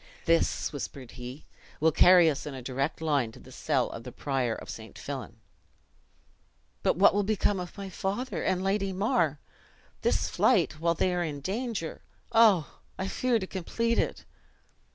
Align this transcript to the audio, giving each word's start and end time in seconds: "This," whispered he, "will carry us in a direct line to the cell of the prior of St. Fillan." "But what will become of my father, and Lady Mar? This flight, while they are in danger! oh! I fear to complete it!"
"This," 0.25 0.73
whispered 0.73 1.11
he, 1.11 1.45
"will 1.79 1.91
carry 1.91 2.27
us 2.27 2.47
in 2.47 2.55
a 2.55 2.61
direct 2.63 3.01
line 3.01 3.31
to 3.33 3.39
the 3.39 3.51
cell 3.51 3.87
of 3.91 4.03
the 4.03 4.11
prior 4.11 4.55
of 4.55 4.67
St. 4.67 4.97
Fillan." 4.97 5.35
"But 6.81 6.95
what 6.95 7.13
will 7.13 7.21
become 7.21 7.59
of 7.59 7.77
my 7.77 7.87
father, 7.87 8.41
and 8.43 8.63
Lady 8.63 8.93
Mar? 8.93 9.39
This 10.01 10.27
flight, 10.27 10.79
while 10.79 10.95
they 10.95 11.13
are 11.13 11.23
in 11.23 11.39
danger! 11.39 12.01
oh! 12.31 12.79
I 12.97 13.07
fear 13.07 13.37
to 13.37 13.45
complete 13.45 13.99
it!" 13.99 14.25